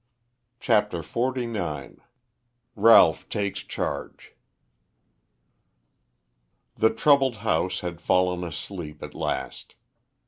[0.59, 1.97] CHAPTER XLIX
[2.75, 4.33] RALPH TAKES CHARGE
[6.75, 9.75] The troubled house had fallen asleep at last.